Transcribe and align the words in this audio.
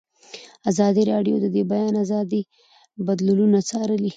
ازادي 0.69 1.03
راډیو 1.11 1.35
د 1.39 1.45
د 1.55 1.57
بیان 1.71 1.93
آزادي 2.03 2.41
بدلونونه 3.07 3.59
څارلي. 3.69 4.09